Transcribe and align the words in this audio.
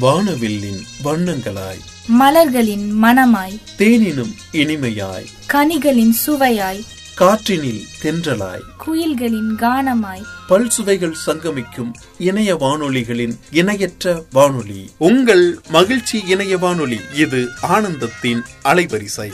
வானவில்லின் 0.00 0.82
வண்ணங்களாய். 1.04 1.80
மலர்களின் 2.06 3.02
மணமாய் 3.02 3.60
தேனினும் 3.78 4.34
இனிமையாய். 4.52 5.26
கனிகளின் 5.52 6.12
சுவையாய். 6.26 6.84
காற்றினில் 7.18 7.80
தென்றலாய். 8.02 8.60
குயில்களின் 8.86 9.54
கானமாய். 9.56 10.22
பல் 10.48 10.68
சுவைகள் 10.68 11.16
சங்கமிக்கும் 11.26 11.92
இணைய 12.18 12.56
வானொலிகளின் 12.56 13.38
இணையற்ற 13.50 14.24
வானொலி. 14.32 14.90
உங்கள் 14.98 15.58
மகிழ்ச்சி 15.68 16.22
இணைய 16.26 16.58
வானொலி 16.58 17.00
இது 17.14 17.48
ஆனந்தத்தின் 17.62 18.42
அலைவரிசை. 18.64 19.32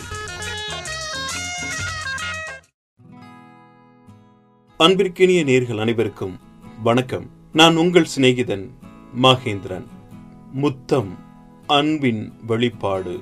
அன்பிற்கினிய 4.78 5.44
நேர்கள் 5.44 5.80
அனைவருக்கும் 5.80 6.38
வணக்கம். 6.82 7.30
நான் 7.52 7.76
உங்கள் 7.76 8.08
சிநேகிதன் 8.16 8.68
மகேந்திரன். 9.22 9.84
முத்தம் 10.54 11.16
அன்பின் 11.66 12.32
வெளிப்பாடு. 12.46 13.20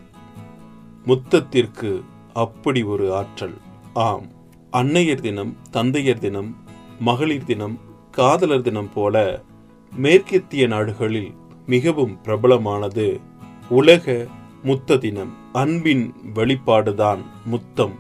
முத்தத்திற்கு 1.07 2.03
அப்படி 2.35 2.83
ஒரு 2.83 3.15
ஆற்றல். 3.15 3.55
ஆம் 3.95 4.27
அன்னையர் 4.73 5.21
தினம் 5.21 5.57
தந்தையர் 5.71 6.19
தினம் 6.19 6.57
மகளிர் 7.01 7.45
தினம் 7.45 7.79
காதலர் 8.11 8.63
தினம் 8.63 8.93
போல 8.93 9.43
மேற்கத்திய 9.97 10.67
நாடுகளில் 10.67 11.35
மிகவும் 11.67 12.19
பிரபலமானது 12.25 13.21
உலக 13.69 14.27
முத்த 14.65 14.99
தினம். 14.99 15.33
அன்பின் 15.53 16.15
வெளிப்பாடுதான் 16.35 17.21
முத்தம். 17.45 17.95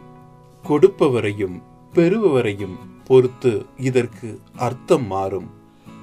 கொடுப்பவரையும் 0.64 1.62
பெறுபவரையும் 1.94 2.76
பொறுத்து 3.04 3.66
இதற்கு 3.76 4.40
அர்த்தம் 4.56 5.06
மாறும். 5.06 5.58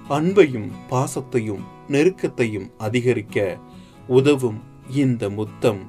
அன்பையும் 0.10 0.70
பாசத்தையும் 0.90 1.64
நெருக்கத்தையும் 1.88 2.68
அதிகரிக்க 2.78 3.58
உதவும் 4.08 4.60
இந்த 4.90 5.30
முத்தம். 5.30 5.82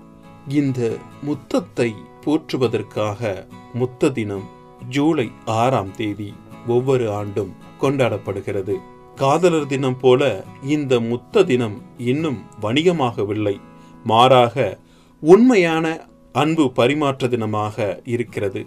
இந்த 0.48 0.96
முத்தத்தை 1.26 1.94
போற்றுவதற்காக 2.24 3.46
முத்த 3.74 4.10
தினம் 4.12 4.46
ஜூலை 4.88 5.30
ஆறாம் 5.44 5.90
தேதி 5.96 6.34
ஒவ்வொரு 6.66 7.12
ஆண்டும் 7.12 7.52
கொண்டாடப்படுகிறது. 7.80 8.76
காதலர் 9.14 9.66
தினம் 9.66 9.98
போல 9.98 10.44
இந்த 10.62 11.00
முத்த 11.00 11.44
தினம் 11.44 11.82
இன்னும் 11.98 12.42
வணிகமாகவில்லை. 12.62 13.56
மாறாக 14.04 14.78
உண்மையான 15.20 16.06
அன்பு 16.32 16.72
பரிமாற்ற 16.72 17.28
தினமாக 17.28 18.00
இருக்கிறது. 18.04 18.66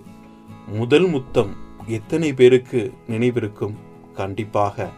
முதல் 0.67 1.07
முத்தம் 1.07 1.55
எத்தனை 1.87 2.33
பேருக்கு 2.33 2.93
நினைவிருக்கும்? 3.09 3.75
கண்டிப்பாக 4.13 4.89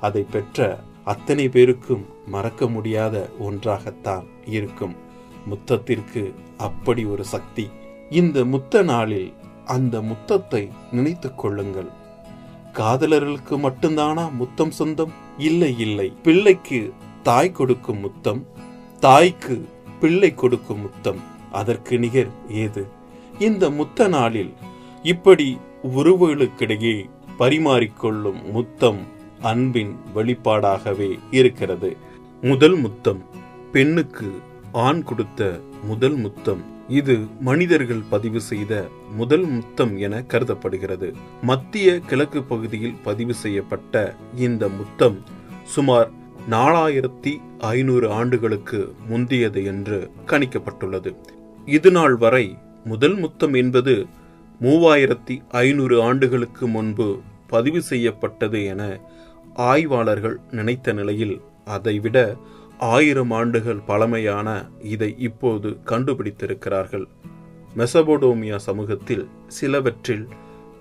அதை 0.00 0.26
பெற்ற 0.30 0.80
அத்தனை 1.04 1.48
பேருக்கும் 1.48 2.04
மறக்க 2.26 2.68
முடியாத 2.68 3.30
ஒன்றாகத்தான் 3.38 4.24
இருக்கும். 4.46 4.94
முத்தத்திற்கு 5.50 6.34
அப்படி 6.56 7.04
ஒரு 7.04 7.24
சக்தி. 7.24 7.70
இந்த 8.10 8.44
முத்த 8.44 8.82
நாளில் 8.82 9.32
அந்த 9.64 10.00
முத்தத்தை 10.00 10.68
நினைத்து 10.92 11.34
கொள்ளுங்கள். 11.34 11.88
காதலர்களுக்கு 12.72 13.56
மட்டும்தானா 13.56 14.32
முத்தம் 14.32 14.70
சொந்தம்? 14.70 15.12
இல்லை 15.38 15.78
இல்லை. 15.78 16.12
பிள்ளைக்கு 16.22 16.92
தாய் 17.22 17.52
கொடுக்கும் 17.52 17.98
முத்தம் 17.98 18.46
தாய்க்கு 19.00 19.68
பிள்ளை 20.00 20.34
கொடுக்கும் 20.34 20.80
முத்தம். 20.80 21.20
அதற்கு 21.52 21.98
நிகர் 21.98 22.30
ஏது? 22.48 22.86
இந்த 23.38 23.70
முத்த 23.70 24.08
நாளில் 24.08 24.54
இப்படி 25.02 25.58
உறவுகளுக்கிடையே 25.82 27.10
பரிமாறிக்கொள்ளும் 27.38 28.50
முத்தம் 28.50 29.18
அன்பின் 29.40 29.96
வெளிப்பாடாகவே 30.14 31.18
இருக்கிறது. 31.30 31.96
முதல் 32.40 32.74
முத்தம். 32.74 33.24
பெண்ணுக்கு 33.72 34.30
ஆண் 34.72 35.02
கொடுத்த 35.02 35.60
முதல் 35.84 36.14
முத்தம். 36.14 36.62
இது 36.88 37.18
மனிதர்கள் 37.40 38.02
பதிவு 38.10 38.40
செய்த 38.40 38.88
முதல் 39.16 39.44
முத்தம் 39.44 39.98
என 39.98 40.22
கருதப்படுகிறது. 40.22 41.12
மத்திய 41.42 41.98
கிழக்கு 41.98 42.42
பகுதியில் 42.42 42.94
பதிவு 43.02 43.34
செய்யப்பட்ட 43.34 44.14
இந்த 44.36 44.68
முத்தம் 44.68 45.22
சுமார் 45.64 46.10
நாலாயிரத்தி 46.50 47.36
ஐநூறு 47.58 48.10
ஆண்டுகளுக்கு 48.10 48.94
முந்தியது 49.08 49.64
என்று 49.64 50.10
கணிக்கப்பட்டுள்ளது. 50.26 51.16
இது 51.66 51.90
நாள் 51.90 52.16
வரை 52.16 52.58
முதல் 52.84 53.16
முத்தம் 53.18 53.54
என்பது 53.54 54.06
மூவாயிரத்தி 54.60 55.42
ஐநூறு 55.48 56.02
ஆண்டுகளுக்கு 56.02 56.66
முன்பு 56.66 57.20
பதிவு 57.46 57.82
செய்யப்பட்டது 57.82 58.64
என 58.64 59.00
ஆய்வாளர்கள் 59.54 60.40
நினைத்த 60.50 60.92
நிலையில் 60.92 61.40
அதைவிட 61.64 62.36
ஆயிரம் 62.78 63.30
ஆண்டுகள் 63.30 63.80
பழமையான 63.86 64.68
இதை 64.82 65.14
இப்போது 65.18 65.76
கண்டுபிடித்திருக்கிறார்கள். 65.86 67.04
மெசபோடோமியா 67.76 68.56
சமூகத்தில் 68.56 69.28
சிலவற்றில் 69.46 70.28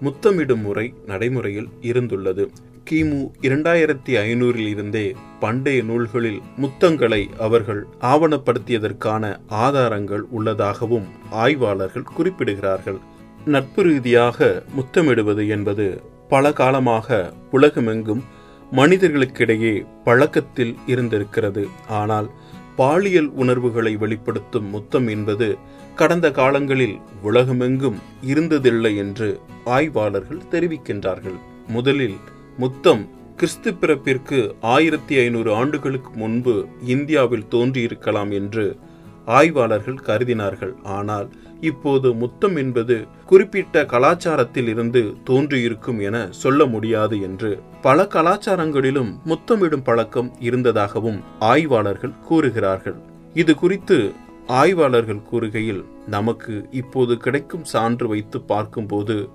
முத்தமிடும் 0.02 0.62
முறை 0.62 0.94
நடைமுறையில் 1.06 1.69
இருந்துள்ளது. 1.81 2.47
கிமு 2.90 3.31
இரண்டாயிரத்தி 3.41 4.06
ஐநூறில் 4.06 4.68
இருந்தே 4.68 5.16
பண்டைய 5.40 5.84
நூல்களில் 5.84 6.41
முத்தங்களை 6.62 7.40
அவர்கள் 7.40 7.88
ஆவணப்படுத்தியதற்கான 8.01 9.40
ஆதாரங்கள் 9.47 10.22
உள்ளதாகவும் 10.22 11.06
ஆய்வாளர்கள் 11.31 12.06
குறிப்பிடுகிறார்கள். 12.18 13.00
நட்பு 13.46 13.84
ரீதியாக 13.84 14.63
முத்தமிடுவது 14.78 15.47
என்பது 15.47 16.01
பல 16.30 16.53
காலமாக 16.53 17.34
உலகமெங்கும் 17.51 18.24
மனிதர்களுக்கிடையே 18.72 19.85
பழக்கத்தில் 20.03 20.75
இருந்திருக்கிறது. 20.85 21.68
ஆனால் 21.88 22.30
பாலியல் 22.75 23.30
உணர்வுகளை 23.30 23.96
வெளிப்படுத்தும் 23.96 24.69
முத்தம் 24.69 25.07
என்பது 25.07 25.57
கடந்த 25.96 26.31
காலங்களில் 26.31 26.97
உலகமெங்கும் 27.22 27.97
இருந்ததில்லை 28.25 28.96
என்று 28.96 29.40
ஆய்வாளர்கள் 29.66 30.47
தெரிவிக்கின்றார்கள். 30.52 31.35
முதலில் 31.68 32.16
முத்தம் 32.57 33.09
கிறிஸ்து 33.35 33.72
பிறப்பிற்கு 33.72 34.52
ஆயிரத்தி 34.59 35.18
ஐநூறு 35.18 35.53
ஆண்டுகளுக்கு 35.53 36.12
முன்பு 36.13 36.66
இந்தியாவில் 36.86 37.47
தோன்றியிருக்கலாம் 37.47 38.31
என்று 38.31 38.78
ஆய்வாளர்கள் 39.25 40.00
கருதினார்கள். 40.06 40.74
ஆனால் 40.84 41.30
இப்போது 41.61 42.13
முத்தம் 42.13 42.55
என்பது 42.55 43.07
குறிப்பிட்ட 43.25 43.83
கலாச்சாரத்தில் 43.83 44.67
இருந்து 44.67 45.13
தோன்றியிருக்கும் 45.23 45.99
என 45.99 46.27
சொல்ல 46.31 46.65
முடியாது 46.65 47.21
என்று 47.21 47.59
பல 47.81 48.07
கலாச்சாரங்களிலும் 48.13 49.11
முத்தமிடும் 49.25 49.83
பழக்கம் 49.83 50.31
இருந்ததாகவும் 50.39 51.19
ஆய்வாளர்கள் 51.39 52.19
கூறுகிறார்கள். 52.19 52.95
இது 53.33 53.55
குறித்து 53.55 54.11
ஆய்வாளர்கள் 54.47 55.25
கூறுகையில் 55.31 55.83
நமக்கு 56.07 56.67
இப்போது 56.71 57.17
கிடைக்கும் 57.17 57.63
சான்று 57.63 58.07
வைத்து 58.07 58.41
பார்க்கும்போது 58.41 59.29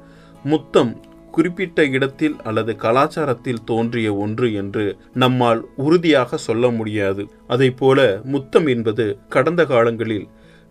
முத்தம் 0.44 1.00
குறிப்பிட்ட 1.30 1.86
இடத்தில் 1.86 2.36
அல்லது 2.42 2.72
கலாச்சாரத்தில் 2.72 3.64
தோன்றிய 3.64 4.14
ஒன்று 4.14 4.52
என்று 4.54 4.98
நம்மால் 5.12 5.68
உறுதியாக 5.76 6.36
சொல்ல 6.36 6.70
முடியாது. 6.70 7.28
அதை 7.46 7.70
போல 7.70 8.20
முத்தம் 8.24 8.66
என்பது 8.66 9.18
கடந்த 9.28 9.64
காலங்களில் 9.64 10.28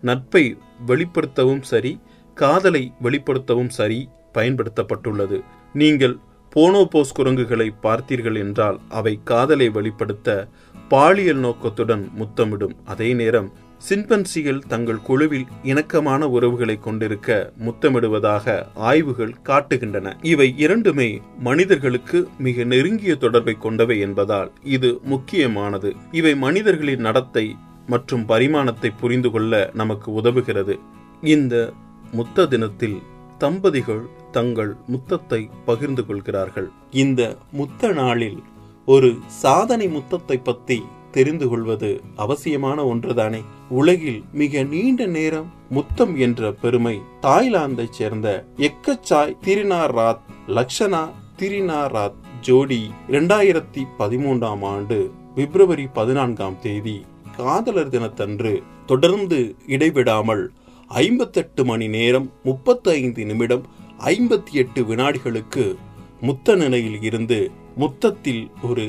நட்பை 0.08 0.44
வெளிப்படுத்தவும் 0.90 1.64
சரி 1.72 1.92
காதலை 2.36 2.84
வெளிப்படுத்தவும் 3.02 3.72
சரி 3.78 4.00
பயன்படுத்தப்பட்டுள்ளது. 4.36 5.38
நீங்கள் 5.82 6.16
போனோபோஸ் 6.56 7.16
குரங்குகளை 7.18 7.68
பார்த்தீர்கள் 7.82 8.38
என்றால் 8.44 8.78
அவை 8.98 9.14
காதலை 9.30 9.68
வெளிப்படுத்த 9.76 10.28
பாலியல் 10.88 11.42
நோக்கத்துடன் 11.46 12.04
முத்தமிடும். 12.20 12.74
அதே 12.84 13.10
நேரம் 13.20 13.48
சிம்பன்சிகள் 13.88 14.60
தங்கள் 14.68 15.00
குழுவில் 15.06 15.48
இணக்கமான 15.62 16.28
உறவுகளை 16.36 16.76
கொண்டிருக்க 16.86 17.28
முத்தமிடுவதாக 17.64 18.54
ஆய்வுகள் 18.90 19.34
காட்டுகின்றன. 19.48 20.12
இவை 20.32 20.48
இரண்டுமே 20.64 21.08
மனிதர்களுக்கு 21.48 22.20
மிக 22.38 22.64
நெருங்கிய 22.72 23.14
தொடர்பை 23.24 23.54
கொண்டவை 23.66 23.96
என்பதால் 24.06 24.50
இது 24.76 24.90
முக்கியமானது. 25.04 25.90
இவை 26.12 26.34
மனிதர்களின் 26.46 27.06
நடத்தை 27.08 27.46
மற்றும் 27.86 28.24
பரிமாணத்தை 28.24 28.90
புரிந்து 29.00 29.30
கொள்ள 29.30 29.70
நமக்கு 29.72 30.22
உதவுகிறது. 30.22 30.78
இந்த 31.22 31.72
முத்த 32.12 32.46
தினத்தில் 32.46 33.02
தம்பதிகள் 33.38 34.04
தங்கள் 34.30 34.76
முத்தத்தை 34.92 35.50
பகிர்ந்து 35.64 36.06
கொள்கிறார்கள். 36.06 36.68
இந்த 36.90 37.36
முத்த 37.52 37.92
நாளில் 37.92 38.42
ஒரு 38.88 39.10
சாதனை 39.26 39.86
முத்தத்தை 39.88 40.42
பத்தி 40.42 40.82
தெரிந்து 41.10 41.48
கொள்வது 41.48 42.00
அவசியமான 42.16 42.84
ஒன்றுதானே? 42.84 43.40
உலகில் 43.68 44.22
மிக 44.32 44.62
நீண்ட 44.62 45.06
நேரம் 45.06 45.52
முத்தம் 45.70 46.16
என்ற 46.16 46.52
பெருமை 46.52 47.00
தாய்லாந்தை 47.20 47.86
சேர்ந்த 47.90 48.28
எக்கச்சாய் 48.58 49.36
திரினார் 49.44 49.94
ராத் 49.94 50.24
லக்ஷனா 50.48 51.02
திரினார் 51.36 51.92
ராத் 51.92 52.18
ஜோடி 52.40 52.90
இரண்டாயிரத்தி 53.08 53.82
பதிமூன்றாம் 53.98 54.64
ஆண்டு 54.64 55.10
பிப்ரவரி 55.34 55.86
பதினான்காம் 55.92 56.58
தேதி 56.60 57.04
காதலர் 57.36 57.88
தினத்தன்று 57.88 58.52
தொடர்ந்து 58.86 59.38
இடைவிடாமல் 59.66 60.44
ஐம்பத்தெட்டு 60.98 61.62
மணி 61.64 61.86
நேரம் 61.88 62.28
முப்பத்தி 62.42 62.88
ஐந்து 62.96 63.22
நிமிடம் 63.24 63.64
ஐம்பத்தி 64.08 64.52
எட்டு 64.54 64.80
வினாடிகளுக்கு 64.84 65.64
முத்த 66.20 66.56
நிலையில் 66.56 67.00
இருந்து 67.02 67.38
முத்தத்தில் 67.76 68.44
ஒரு 68.62 68.86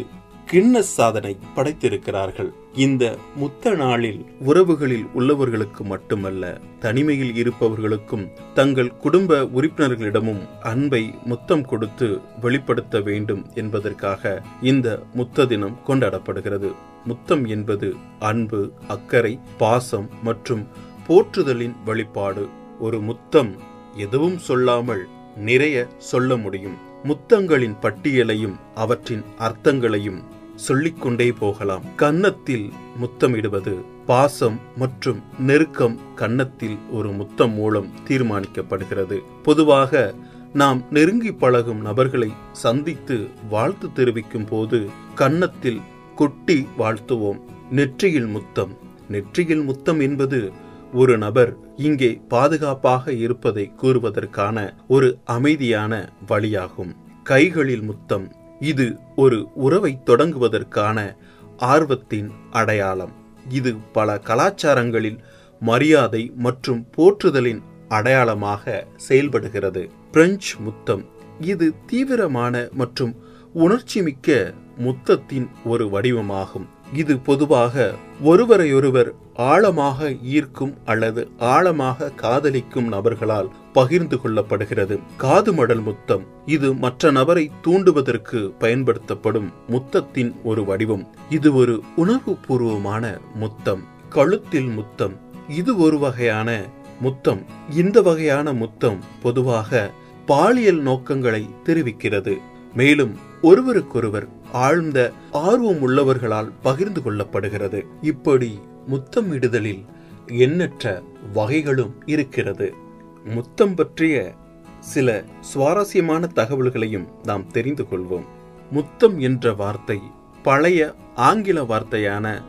கின்னஸ் 0.51 0.91
சாதனை 0.97 1.37
படைத்திருக்கிறார்கள். 1.55 2.49
இந்த 2.73 3.17
முத்த 3.39 3.75
நாளில் 3.75 4.25
உறவுகளில் 4.39 5.05
உள்ளவர்களுக்கு 5.15 5.83
மட்டுமல்ல 5.83 6.59
தனிமையில் 6.79 7.35
இருப்பவர்களுக்கும் 7.35 8.25
தங்கள் 8.53 8.97
குடும்ப 8.97 9.41
உறுப்பினர்களிடமும் 9.43 10.41
அன்பை 10.61 11.13
முத்தம் 11.25 11.65
கொடுத்து 11.65 12.21
வெளிப்படுத்த 12.41 12.99
வேண்டும் 12.99 13.45
என்பதற்காக 13.53 14.41
இந்த 14.61 15.03
முத்த 15.15 15.45
தினம் 15.45 15.79
கொண்டாடப்படுகிறது. 15.87 16.71
முத்தம் 17.05 17.45
என்பது 17.45 17.95
அன்பு 18.19 18.71
அக்கறை 18.87 19.39
பாசம் 19.57 20.09
மற்றும் 20.23 20.67
போற்றுதலின் 21.07 21.75
வழிபாடு. 21.85 22.47
ஒரு 22.79 22.99
முத்தம் 22.99 23.55
எதுவும் 23.95 24.37
சொல்லாமல் 24.37 25.07
நிறைய 25.37 25.87
சொல்ல 25.97 26.37
முடியும். 26.37 26.77
முத்தங்களின் 27.03 27.75
பட்டியலையும் 27.81 28.55
அவற்றின் 28.75 29.23
அர்த்தங்களையும் 29.39 30.21
சொல்லிக்கொண்டே 30.55 31.31
போகலாம். 31.31 31.95
கன்னத்தில் 31.95 32.73
முத்தமிடுவது 33.01 33.85
பாசம் 34.05 34.59
மற்றும் 34.77 35.21
நெருக்கம் 35.39 35.99
கன்னத்தில் 36.15 36.77
ஒரு 36.91 37.11
முத்தம் 37.11 37.53
மூலம் 37.53 37.89
தீர்மானிக்கப்படுகிறது. 38.07 39.19
பொதுவாக 39.43 40.13
நாம் 40.53 40.83
நெருங்கி 40.91 41.33
பழகும் 41.33 41.81
நபர்களை 41.81 42.33
சந்தித்து 42.51 43.27
வாழ்த்து 43.49 43.93
தெரிவிக்கும் 43.93 44.45
போது 44.45 44.89
கன்னத்தில் 45.15 45.81
கொட்டி 46.15 46.67
வாழ்த்துவோம். 46.77 47.39
நெற்றியில் 47.71 48.27
முத்தம். 48.27 48.77
நெற்றியில் 49.09 49.63
முத்தம் 49.63 49.99
என்பது 49.99 50.51
ஒரு 50.93 51.17
நபர் 51.17 51.57
இங்கே 51.75 52.21
பாதுகாப்பாக 52.27 53.13
இருப்பதை 53.13 53.71
கூறுவதற்கான 53.81 54.73
ஒரு 54.87 55.19
அமைதியான 55.25 56.13
வழியாகும். 56.27 56.95
கைகளில் 57.23 57.81
முத்தம். 57.81 58.31
இது 58.59 58.97
ஒரு 59.15 59.51
உறவை 59.53 59.99
தொடங்குவதற்கான 60.05 61.15
ஆர்வத்தின் 61.57 62.29
அடையாளம். 62.51 63.11
இது 63.49 63.75
பல 63.75 64.21
கலாச்சாரங்களில் 64.25 65.17
மரியாதை 65.59 66.31
மற்றும் 66.35 66.87
போற்றுதலின் 66.97 67.61
அடையாளமாக 67.87 68.87
செயல்படுகிறது. 68.95 69.89
பிரெஞ்சு 70.11 70.55
முத்தம். 70.59 71.05
இது 71.39 71.73
தீவிரமான 71.85 72.69
மற்றும் 72.73 73.15
உணர்ச்சிமிக்க 73.55 74.53
முத்தத்தின் 74.77 75.47
ஒரு 75.65 75.87
வடிவமாகும். 75.87 76.65
இது 76.93 77.19
பொதுவாக 77.19 77.93
ஒருவரையொருவர் 78.23 79.13
ஆழமாக 79.33 80.13
ஈர்க்கும் 80.23 80.77
அல்லது 80.85 81.27
ஆழமாக 81.37 82.09
காதலிக்கும் 82.09 82.87
நபர்களால் 82.87 83.49
பகிர்ந்து 83.75 84.17
கொள்ளப்படுகிறது. 84.17 84.99
காதுமடல் 85.19 85.83
முத்தம். 85.83 86.23
இது 86.45 86.73
மற்ற 86.73 87.11
நபரை 87.11 87.51
தூண்டுவதற்கு 87.67 88.51
பயன்படுத்தப்படும் 88.59 89.51
முத்தத்தின் 89.69 90.31
ஒரு 90.43 90.65
வடிவம். 90.65 91.07
இது 91.29 91.55
ஒரு 91.55 91.81
உணர்வுபூர்வமான 91.97 93.17
முத்தம். 93.33 93.83
கழுத்தில் 94.09 94.67
முத்தம். 94.67 95.19
இது 95.49 95.77
ஒரு 95.77 95.99
வகையான 95.99 96.65
முத்தம். 97.01 97.45
இந்த 97.69 98.01
வகையான 98.01 98.53
முத்தம் 98.53 98.99
பொதுவாக 99.21 99.91
பாலியல் 100.25 100.81
நோக்கங்களை 100.81 101.49
தெரிவிக்கிறது. 101.65 102.37
மேலும் 102.75 103.15
ஒருவருக்கொருவர் 103.41 104.27
ஆழ்ந்த 104.51 105.11
ஆர்வம் 105.31 105.87
உள்ளவர்களால் 105.87 106.51
பகிர்ந்து 106.61 107.01
கொள்ளப்படுகிறது. 107.01 107.83
இப்படி 108.01 108.59
முத்தமிடுதலில் 108.89 109.85
எண்ணற்ற 110.27 111.03
வகைகளும் 111.33 111.93
இருக்கிறது. 112.05 112.83
முத்தம் 113.25 113.75
பற்றிய 113.75 114.33
சில 114.79 115.23
சுவாரஸ்யமான 115.39 116.29
தகவல்களையும் 116.35 117.07
நாம் 117.23 117.47
தெரிந்து 117.47 117.83
கொள்வோம். 117.83 118.25
முத்தம் 118.71 119.19
என்ற 119.19 119.53
வார்த்தை 119.53 119.99
பழைய 120.43 120.95
ஆங்கில 121.15 121.63
வார்த்தையான 121.63 122.41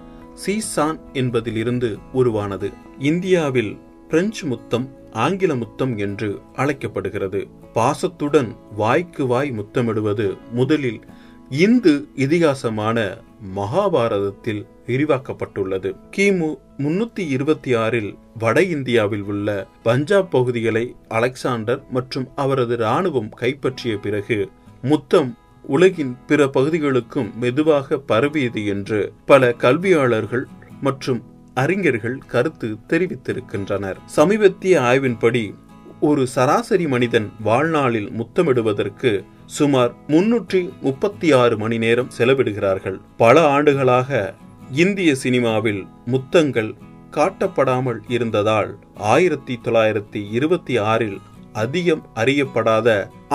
சீசான் 0.46 0.98
என்பதிலிருந்து 1.12 1.98
உருவானது. 2.12 2.72
இந்தியாவில் 2.98 3.78
பிரெஞ்சு 4.08 4.46
முத்தம் 4.46 4.94
ஆங்கில 5.12 5.54
முத்தம் 5.54 5.96
என்று 5.96 6.40
அழைக்கப்படுகிறது. 6.54 7.48
பாசத்துடன் 7.72 8.56
வாய்க்கு 8.74 9.26
வாய் 9.26 9.50
முத்தமிடுவது 9.50 10.38
முதலில் 10.52 11.00
இந்து 11.48 12.08
இதிகாசமான 12.16 13.18
மகாபாரதத்தில் 13.56 14.66
விரிவாக்கப்பட்டுள்ளது. 14.86 15.96
கிமு 16.16 16.58
முன்னூத்தி 16.78 17.18
இருபத்தி 17.18 17.74
ஆறில் 17.74 18.18
வட 18.38 18.62
இந்தியாவில் 18.62 19.22
உள்ள 19.22 19.66
பஞ்சாப் 19.82 20.30
பகுதிகளை 20.30 20.94
அலெக்சாண்டர் 21.08 21.82
மற்றும் 21.90 22.28
அவரது 22.36 22.76
ராணுவம் 22.76 23.28
கைப்பற்றிய 23.28 23.96
பிறகு 23.96 24.48
முத்தம் 24.82 25.36
உலகின் 25.62 26.16
பிற 26.26 26.46
பகுதிகளுக்கும் 26.46 27.38
மெதுவாக 27.38 27.98
பரவியது 27.98 28.66
என்று 28.66 29.12
பல 29.26 29.54
கல்வியாளர்கள் 29.58 30.44
மற்றும் 30.80 31.22
அறிஞர்கள் 31.54 32.18
கருத்து 32.18 32.76
தெரிவித்திருக்கின்றனர். 32.88 33.96
சமீபத்திய 34.16 34.80
ஆய்வின்படி 34.80 35.54
ஒரு 36.00 36.26
சராசரி 36.26 36.86
மனிதன் 36.86 37.32
வாழ்நாளில் 37.40 38.10
முத்தமிடுவதற்கு 38.10 39.24
சுமார் 39.46 39.94
முன்னூற்றி 40.08 40.70
முப்பத்தி 40.80 41.32
ஆறு 41.32 41.58
மணி 41.58 41.78
நேரம் 41.78 42.10
செலவிடுகிறார்கள். 42.18 43.00
பல 43.16 43.46
ஆண்டுகளாக 43.46 44.34
இந்திய 44.72 45.14
சினிமாவில் 45.14 45.86
முத்தங்கள் 46.04 46.74
காட்டப்படாமல் 47.10 47.98
இருந்ததால் 48.08 48.78
ஆயிரத்தி 48.94 49.60
தொள்ளாயிரத்தி 49.64 50.30
இருபத்தி 50.30 50.76
ஆறில் 50.76 51.20
அதிகம் 51.62 52.02
அறியப்படாத 52.14 52.88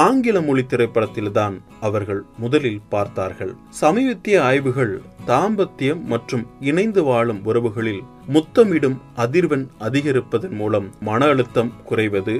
ஆங்கில 0.05 0.37
மொழி 0.41 0.63
திரைப்படத்தில்தான் 0.63 1.55
அவர்கள் 1.81 2.21
முதலில் 2.37 2.81
பார்த்தார்கள். 2.89 3.53
சமீபத்திய 3.81 4.37
ஆய்வுகள் 4.41 4.93
தாம்பத்தியம் 5.27 6.01
மற்றும் 6.03 6.45
இணைந்து 6.69 7.03
வாழும் 7.03 7.41
உறவுகளில் 7.45 8.03
முத்தமிடும் 8.33 8.97
அதிர்வெண் 9.17 9.67
அதிகரிப்பதன் 9.79 10.55
மூலம் 10.61 10.87
மன 10.99 11.25
அழுத்தம் 11.25 11.71
குறைவது 11.85 12.35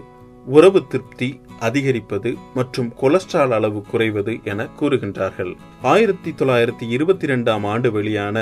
உறவு 0.46 0.80
திருப்தி 0.88 1.30
அதிகரிப்பது 1.68 2.30
மற்றும் 2.56 2.90
கொலஸ்ட்ரால் 3.02 3.54
அளவு 3.58 3.82
குறைவது 3.92 4.34
என 4.44 4.68
கூறுகின்றார்கள். 4.80 5.54
ஆயிரத்தி 5.82 6.32
தொள்ளாயிரத்தி 6.32 6.86
இருபத்தி 6.90 7.26
இரண்டாம் 7.26 7.64
ஆண்டு 7.64 7.92
வெளியான 7.92 8.38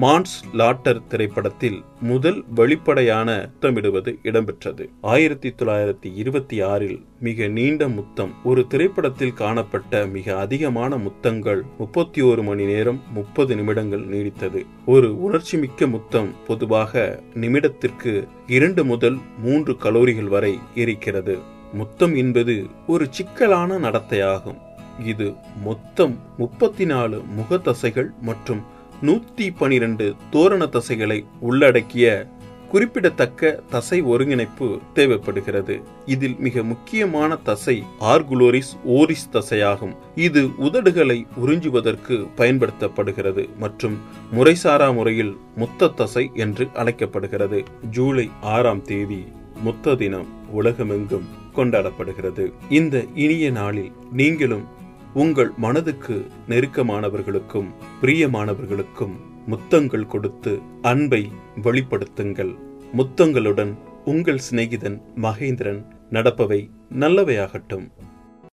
மான்ஸ் 0.00 0.36
லாட்டர் 0.52 1.06
திரைப்படத்தில் 1.06 1.78
முதல் 2.00 2.44
வெளிப்படையான 2.54 3.50
முத்தமிடுவது 3.50 4.12
இடம்பெற்றது. 4.22 4.84
ஆயிரத்தி 5.00 5.50
தொள்ளாயிரத்தி 5.58 6.08
இருபத்தி 6.14 6.60
ஆறில் 6.60 6.98
மிக 7.20 7.48
நீண்ட 7.48 7.88
முத்தம் 7.88 8.32
ஒரு 8.44 8.66
திரைப்படத்தில் 8.66 9.34
காணப்பட்ட 9.34 10.06
மிக 10.06 10.36
அதிகமான 10.38 10.96
முத்தங்கள் 10.96 11.62
முப்பத்தி 11.78 12.20
ஒரு 12.20 12.42
மணி 12.42 12.64
நேரம் 12.64 13.00
முப்பது 13.12 13.54
நிமிடங்கள் 13.56 14.04
நீடித்தது. 14.06 14.62
ஒரு 14.86 15.08
உணர்ச்சிமிக்க 15.26 15.90
முத்தம் 15.90 16.30
பொதுவாக 16.46 17.22
நிமிடத்திற்கு 17.34 18.12
இரண்டு 18.46 18.84
முதல் 18.84 19.18
மூன்று 19.38 19.76
கலோரிகள் 19.82 20.32
வரை 20.36 20.58
இருக்கிறது. 20.74 21.52
முத்தம் 21.74 22.14
என்பது 22.14 22.66
ஒரு 22.86 23.06
சிக்கலான 23.10 23.78
நடத்தையாகும். 23.78 24.60
இது 25.04 25.34
மொத்தம் 25.64 26.18
முப்பத்தி 26.38 26.84
நாலு 26.84 27.22
முகத்தசைகள் 27.38 28.10
மற்றும் 28.20 28.62
நூத்தி 29.02 29.46
பனிரெண்டு 29.58 30.14
தோரண 30.30 30.64
தசைகளை 30.64 31.24
உள்ளடக்கிய 31.40 32.32
குறிப்பிடத்தக்க 32.70 33.50
தசை 33.70 34.02
ஒருங்கிணைப்பு 34.02 34.78
தேவைப்படுகிறது. 34.94 35.80
இதில் 36.06 36.36
மிக 36.38 36.62
முக்கியமான 36.62 37.36
தசை 37.36 37.82
ஆர்குலோரிஸ் 38.00 38.72
ஓரிஸ் 38.84 39.28
தசையாகும். 39.32 39.94
இது 40.14 40.42
உதடுகளை 40.46 41.18
உறிஞ்சுவதற்கு 41.44 42.16
பயன்படுத்தப்படுகிறது 42.36 43.44
மற்றும் 43.58 43.96
முறைசாரா 44.34 44.94
முறையில் 44.94 45.36
முத்த 45.56 45.92
தசை 45.94 46.30
என்று 46.34 46.66
அழைக்கப்படுகிறது. 46.74 47.62
ஜூலை 47.90 48.30
ஆறாம் 48.42 48.82
தேதி 48.82 49.22
முத்த 49.64 49.96
தினம். 49.96 50.42
உலகமெங்கும் 50.60 51.28
கொண்டாடப்படுகிறது. 51.56 52.44
இந்த 52.68 53.04
இனிய 53.14 53.50
நாளில் 53.50 53.92
நீங்களும் 54.12 54.64
உங்கள் 55.14 55.50
மனதுக்கு 55.56 56.16
நெருக்கமானவர்களுக்கும் 56.48 57.68
பிரியமானவர்களுக்கும் 58.02 59.16
முத்தங்கள் 59.46 60.06
கொடுத்து 60.06 60.52
அன்பை 60.82 61.22
வெளிப்படுத்துங்கள். 61.62 62.52
முத்தங்களுடன் 62.96 63.72
உங்கள் 64.04 64.40
சிநேகிதன் 64.50 64.98
மகேந்திரன் 65.22 65.80
நடப்பவை 66.10 66.60
நல்லவையாகட்டும். 66.98 67.86